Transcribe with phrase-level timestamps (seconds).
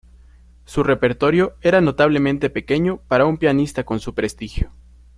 [0.65, 4.71] Su repertorio era notablemente pequeño para un pianista con su prestigio.